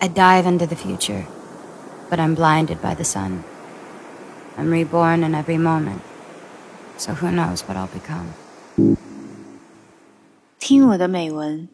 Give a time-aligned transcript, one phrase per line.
[0.00, 1.24] I dive into the future,
[2.08, 3.42] but I'm blinded by the sun.
[4.56, 6.00] I'm reborn in every moment,
[6.96, 8.28] so who knows what I'll become.
[10.58, 11.68] 听我的美文，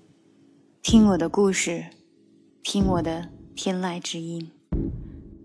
[0.82, 1.86] 听我的故事，
[2.62, 4.50] 听我的天籁之音。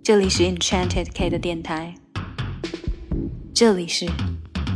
[0.03, 1.95] 这里是 Enchanted K 的电台，
[3.53, 4.07] 这里是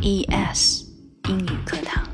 [0.02, 0.84] ES
[1.28, 2.09] 英语课堂。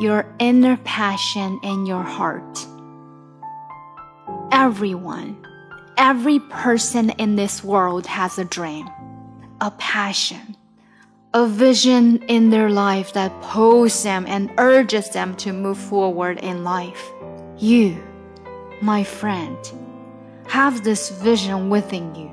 [0.00, 2.66] your inner passion in your heart.
[4.50, 5.46] Everyone,
[5.96, 8.88] every person in this world has a dream,
[9.60, 10.56] a passion,
[11.32, 16.64] a vision in their life that pulls them and urges them to move forward in
[16.64, 17.10] life.
[17.58, 17.96] You,
[18.82, 19.56] my friend,
[20.48, 22.30] have this vision within you.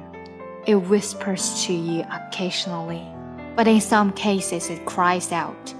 [0.66, 3.06] It whispers to you occasionally,
[3.56, 5.74] but in some cases it cries out.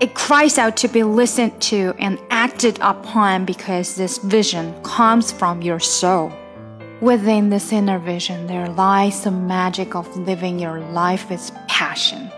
[0.00, 5.60] It cries out to be listened to and acted upon because this vision comes from
[5.60, 6.32] your soul.
[7.00, 12.30] Within this inner vision, there lies the magic of living your life with passion,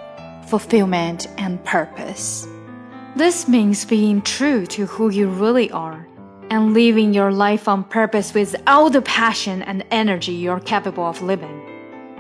[0.47, 2.49] fulfillment, and purpose.
[3.15, 6.09] This means being true to who you really are
[6.51, 11.21] and living your life on purpose with all the passion and energy you're capable of
[11.21, 11.61] living.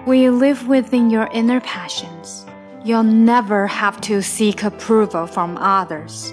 [0.04, 2.44] When you live within your inner passions,
[2.83, 6.33] You'll never have to seek approval from others.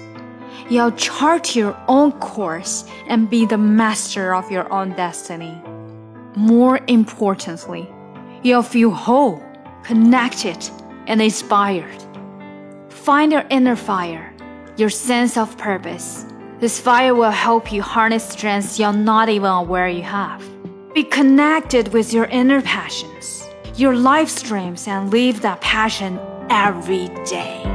[0.70, 5.60] You'll chart your own course and be the master of your own destiny.
[6.36, 7.86] More importantly,
[8.42, 9.42] you'll feel whole,
[9.82, 10.56] connected,
[11.06, 12.02] and inspired.
[12.88, 14.32] Find your inner fire,
[14.78, 16.24] your sense of purpose.
[16.60, 20.42] This fire will help you harness strengths you're not even aware you have.
[20.94, 23.46] Be connected with your inner passions,
[23.76, 26.18] your life streams, and live that passion
[26.48, 27.66] every day。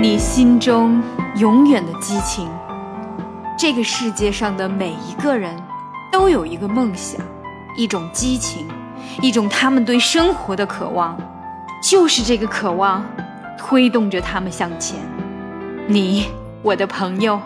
[0.00, 1.02] 你心中
[1.36, 2.48] 永远的激情。
[3.58, 5.54] 这个世界上的每一个人
[6.10, 7.20] 都有一个梦想，
[7.76, 8.66] 一种激情，
[9.20, 11.16] 一种他们对生活的渴望。
[11.82, 13.04] 就是这个渴望，
[13.58, 14.98] 推动着他们向前。
[15.86, 16.28] 你，
[16.62, 17.40] 我的朋友，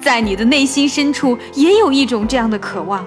[0.00, 3.04] 在你的内心深处也有一种这样的渴望，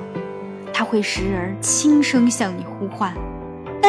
[0.73, 3.13] 它会时而轻声向你呼唤。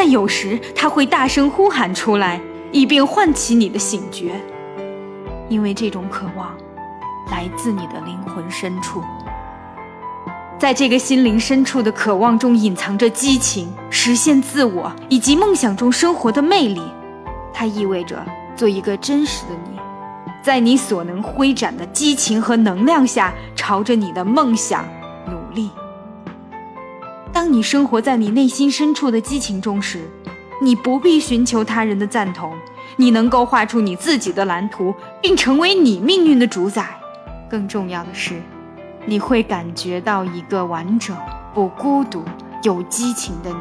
[0.03, 2.41] 但有时他会大声呼喊出来，
[2.73, 4.33] 以便唤起你的醒觉，
[5.51, 6.57] 因为这种渴望
[7.31, 9.03] 来自你的灵魂深处。
[10.59, 16.81] 在这个心灵深处的渴望中，隐藏着激情、实现自我以及梦想中生活的魅力。
[17.53, 18.25] 它意味着
[18.57, 19.79] 做一个真实的你，
[20.43, 24.83] 在你所能挥展的激情和能量下，朝着你的梦想
[25.27, 25.71] 努力。
[27.41, 30.11] 当你生活在你内心深处的激情中时，
[30.61, 32.53] 你不必寻求他人的赞同，
[32.97, 36.87] 你能够画出你自己的蓝图，并成为你命运的主宰。
[37.49, 38.43] 更重要的是，
[39.07, 41.17] 你会感觉到一个完整、
[41.55, 42.23] 不孤独、
[42.63, 43.57] 有激情的你，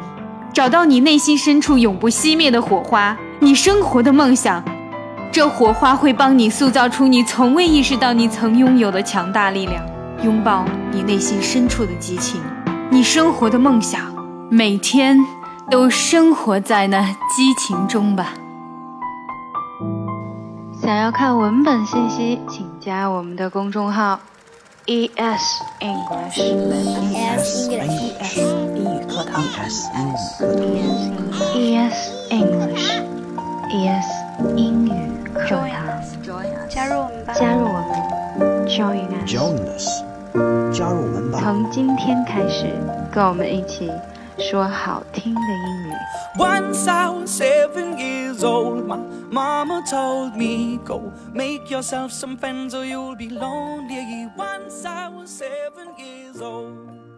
[0.52, 4.62] 找到你内心深处永不熄灭的火花，你生活的梦想。
[5.32, 9.82] 这火花会帮你塑造出你从未意识到你曾拥有的强大力量。
[10.22, 12.42] 拥抱你内心深处的激情。
[12.92, 14.00] 你生活的梦想，
[14.50, 15.16] 每天
[15.70, 18.34] 都生活在那激情中吧。
[20.82, 24.18] 想要看文本信息，请加我们的公众号
[24.86, 28.38] E S English E S English
[28.74, 29.46] 英语课堂 E
[31.76, 32.90] S English
[33.72, 34.08] E S
[34.56, 34.90] 英语
[35.32, 35.70] 课堂，
[36.68, 37.86] 加入我们吧，加入我们
[38.66, 39.06] ，Join
[39.78, 40.09] us。
[40.72, 41.40] 加入我们吧！
[41.40, 42.66] 从今天开始，
[43.12, 43.90] 跟我们一起
[44.38, 45.92] 说好听的英语。
[46.38, 48.98] Once I was seven years old, my
[49.30, 54.30] mama told me, Go make yourself some friends or you'll be lonely.
[54.36, 57.09] Once I was seven years old.